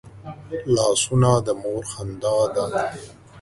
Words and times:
لاسونه 0.75 1.31
د 1.45 1.47
مور 1.61 1.83
خندا 1.91 2.37
ده 2.53 2.65